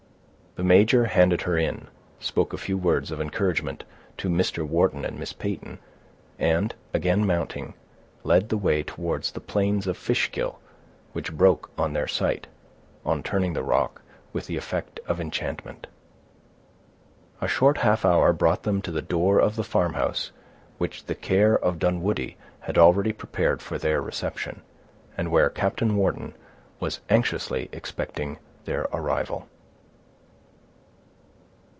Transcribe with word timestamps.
The 0.55 0.65
major 0.65 1.05
handed 1.05 1.43
her 1.43 1.57
in, 1.57 1.87
spoke 2.19 2.51
a 2.51 2.57
few 2.57 2.77
words 2.77 3.09
of 3.09 3.21
encouragement 3.21 3.85
to 4.17 4.27
Mr. 4.27 4.67
Wharton 4.67 5.05
and 5.05 5.17
Miss 5.17 5.31
Peyton, 5.31 5.79
and, 6.37 6.75
again 6.93 7.25
mounting, 7.25 7.73
led 8.25 8.49
the 8.49 8.57
way 8.57 8.83
towards 8.83 9.31
the 9.31 9.39
plains 9.39 9.87
of 9.87 9.95
Fishkill, 9.95 10.59
which 11.13 11.31
broke 11.31 11.71
on 11.77 11.93
their 11.93 12.05
sight, 12.05 12.47
on 13.05 13.23
turning 13.23 13.53
the 13.53 13.63
rock, 13.63 14.01
with 14.33 14.47
the 14.47 14.57
effect 14.57 14.99
of 15.07 15.21
enchantment. 15.21 15.87
A 17.39 17.47
short 17.47 17.77
half 17.77 18.03
hour 18.03 18.33
brought 18.33 18.63
them 18.63 18.81
to 18.81 18.91
the 18.91 19.01
door 19.01 19.39
of 19.39 19.55
the 19.55 19.63
farmhouse 19.63 20.33
which 20.77 21.05
the 21.05 21.15
care 21.15 21.57
of 21.57 21.79
Dunwoodie 21.79 22.35
had 22.59 22.77
already 22.77 23.13
prepared 23.13 23.61
for 23.61 23.77
their 23.77 24.01
reception, 24.01 24.63
and 25.17 25.31
where 25.31 25.49
Captain 25.49 25.95
Wharton 25.95 26.35
was 26.81 26.99
anxiously 27.09 27.69
expecting 27.71 28.37
their 28.65 28.89
arrival. 28.91 29.47